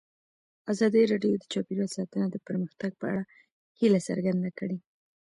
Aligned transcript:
ازادي 0.71 1.03
راډیو 1.11 1.33
د 1.39 1.43
چاپیریال 1.53 1.89
ساتنه 1.97 2.25
د 2.31 2.35
پرمختګ 2.47 2.91
په 2.99 3.05
اړه 3.11 3.23
هیله 3.79 3.99
څرګنده 4.09 4.49
کړې. 4.59 4.77